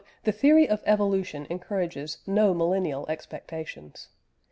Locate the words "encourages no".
1.47-2.55